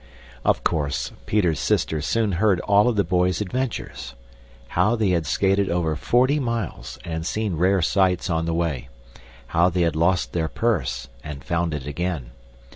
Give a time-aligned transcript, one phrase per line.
[0.43, 4.15] Of course, Peter's sister soon heard all of the boys' adventures.
[4.69, 8.89] How they had skated over forty miles and seen rare sights on the way;
[9.49, 12.31] how they had lost their purse and found it again.